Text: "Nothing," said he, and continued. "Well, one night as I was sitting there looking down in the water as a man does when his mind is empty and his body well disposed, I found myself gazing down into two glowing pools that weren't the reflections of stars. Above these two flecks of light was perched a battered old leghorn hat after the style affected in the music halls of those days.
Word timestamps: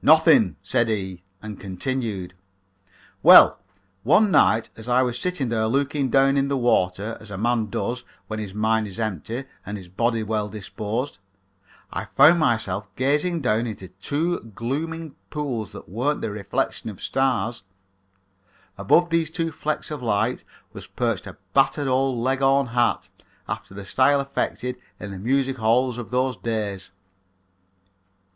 "Nothing," 0.00 0.54
said 0.62 0.88
he, 0.88 1.24
and 1.42 1.58
continued. 1.58 2.34
"Well, 3.20 3.58
one 4.04 4.30
night 4.30 4.70
as 4.76 4.88
I 4.88 5.02
was 5.02 5.18
sitting 5.18 5.48
there 5.48 5.66
looking 5.66 6.08
down 6.08 6.36
in 6.36 6.46
the 6.46 6.56
water 6.56 7.18
as 7.20 7.32
a 7.32 7.36
man 7.36 7.66
does 7.68 8.04
when 8.28 8.38
his 8.38 8.54
mind 8.54 8.86
is 8.86 9.00
empty 9.00 9.42
and 9.66 9.76
his 9.76 9.88
body 9.88 10.22
well 10.22 10.48
disposed, 10.48 11.18
I 11.92 12.04
found 12.04 12.38
myself 12.38 12.94
gazing 12.94 13.40
down 13.40 13.66
into 13.66 13.88
two 13.88 14.52
glowing 14.54 15.16
pools 15.30 15.72
that 15.72 15.88
weren't 15.88 16.20
the 16.20 16.30
reflections 16.30 16.88
of 16.92 17.02
stars. 17.02 17.64
Above 18.78 19.10
these 19.10 19.30
two 19.32 19.50
flecks 19.50 19.90
of 19.90 20.00
light 20.00 20.44
was 20.72 20.86
perched 20.86 21.26
a 21.26 21.36
battered 21.54 21.88
old 21.88 22.18
leghorn 22.20 22.68
hat 22.68 23.08
after 23.48 23.74
the 23.74 23.84
style 23.84 24.20
affected 24.20 24.76
in 25.00 25.10
the 25.10 25.18
music 25.18 25.56
halls 25.56 25.98
of 25.98 26.12
those 26.12 26.36
days. 26.36 26.92